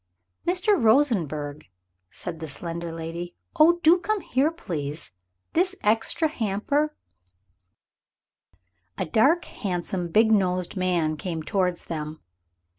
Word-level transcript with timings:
"Mr. 0.47 0.81
Rosenberg," 0.83 1.67
said 2.09 2.39
the 2.39 2.47
slender 2.47 2.91
lady 2.91 3.35
"oh, 3.57 3.79
do 3.83 3.99
come 3.99 4.21
here, 4.21 4.49
please! 4.49 5.11
This 5.53 5.75
extra 5.83 6.27
hamper" 6.27 6.95
A 8.97 9.05
dark, 9.05 9.45
handsome, 9.45 10.07
big 10.07 10.31
nosed 10.31 10.75
man 10.75 11.17
came 11.17 11.43
towards 11.43 11.85
them. 11.85 12.19